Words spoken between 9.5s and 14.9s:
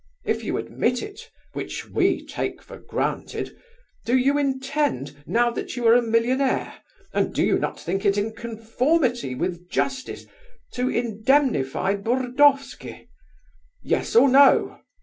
justice, to indemnify Burdovsky? Yes or no?